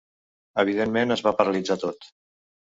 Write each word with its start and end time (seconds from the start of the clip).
Evidentment 0.63 1.17
es 1.17 1.23
va 1.29 1.35
paralitzar 1.43 1.81
tot. 1.87 2.13